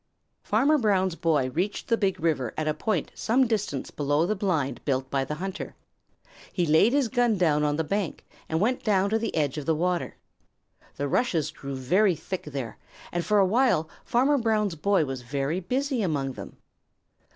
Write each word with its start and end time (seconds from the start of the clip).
Farmer 0.41 0.79
Brown's 0.79 1.13
boy 1.13 1.51
reached 1.51 1.87
the 1.87 1.95
Big 1.95 2.19
River 2.19 2.55
at 2.57 2.67
a 2.67 2.73
point 2.73 3.11
some 3.13 3.45
distance 3.45 3.91
below 3.91 4.25
the 4.25 4.35
blind 4.35 4.83
built 4.83 5.11
by 5.11 5.23
the 5.23 5.35
hunter. 5.35 5.75
He 6.51 6.65
laid 6.65 6.91
his 6.91 7.07
gun 7.07 7.37
down 7.37 7.63
on 7.63 7.75
the 7.75 7.83
bank 7.83 8.25
and 8.49 8.59
went 8.59 8.83
down 8.83 9.11
to 9.11 9.19
the 9.19 9.35
edge 9.35 9.59
of 9.59 9.67
the 9.67 9.75
water. 9.75 10.15
The 10.95 11.07
rushes 11.07 11.51
grew 11.51 11.75
very 11.75 12.15
thick 12.15 12.45
there, 12.45 12.79
and 13.11 13.23
for 13.23 13.37
a 13.37 13.45
while 13.45 13.87
Farmer 14.03 14.39
Brown's 14.39 14.73
boy 14.73 15.05
was 15.05 15.21
very 15.21 15.59
busy 15.59 16.01
among 16.01 16.33
them. 16.33 16.57